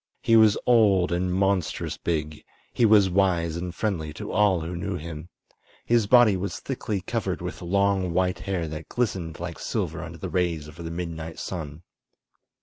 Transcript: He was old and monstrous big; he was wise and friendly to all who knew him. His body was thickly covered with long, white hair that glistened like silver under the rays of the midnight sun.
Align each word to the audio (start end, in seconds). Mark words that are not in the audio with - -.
He 0.23 0.35
was 0.35 0.57
old 0.65 1.11
and 1.11 1.31
monstrous 1.31 1.95
big; 1.95 2.43
he 2.73 2.87
was 2.87 3.07
wise 3.07 3.55
and 3.55 3.69
friendly 3.75 4.11
to 4.13 4.31
all 4.31 4.61
who 4.61 4.75
knew 4.75 4.95
him. 4.95 5.29
His 5.85 6.07
body 6.07 6.35
was 6.35 6.59
thickly 6.59 7.01
covered 7.01 7.39
with 7.39 7.61
long, 7.61 8.11
white 8.11 8.39
hair 8.39 8.67
that 8.67 8.89
glistened 8.89 9.39
like 9.39 9.59
silver 9.59 10.01
under 10.01 10.17
the 10.17 10.27
rays 10.27 10.67
of 10.67 10.77
the 10.83 10.89
midnight 10.89 11.37
sun. 11.37 11.83